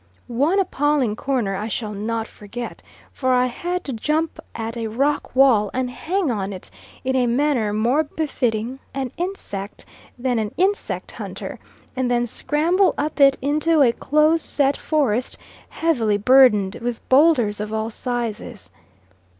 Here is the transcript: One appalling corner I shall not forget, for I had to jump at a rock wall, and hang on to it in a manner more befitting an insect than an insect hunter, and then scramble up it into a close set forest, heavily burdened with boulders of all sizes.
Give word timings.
One 0.25 0.59
appalling 0.59 1.15
corner 1.15 1.55
I 1.55 1.67
shall 1.67 1.93
not 1.93 2.27
forget, 2.27 2.81
for 3.13 3.33
I 3.33 3.45
had 3.45 3.83
to 3.83 3.93
jump 3.93 4.39
at 4.55 4.75
a 4.75 4.87
rock 4.87 5.35
wall, 5.35 5.69
and 5.75 5.91
hang 5.91 6.31
on 6.31 6.49
to 6.49 6.55
it 6.55 6.71
in 7.03 7.15
a 7.15 7.27
manner 7.27 7.71
more 7.71 8.01
befitting 8.05 8.79
an 8.95 9.11
insect 9.15 9.85
than 10.17 10.39
an 10.39 10.55
insect 10.57 11.11
hunter, 11.11 11.59
and 11.95 12.09
then 12.09 12.25
scramble 12.25 12.95
up 12.97 13.19
it 13.19 13.37
into 13.43 13.83
a 13.83 13.91
close 13.91 14.41
set 14.41 14.75
forest, 14.75 15.37
heavily 15.69 16.17
burdened 16.17 16.77
with 16.81 17.07
boulders 17.07 17.59
of 17.59 17.71
all 17.71 17.91
sizes. 17.91 18.71